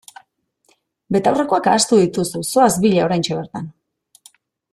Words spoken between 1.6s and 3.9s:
ahaztu dituzu, zoaz bila oraintxe bertan!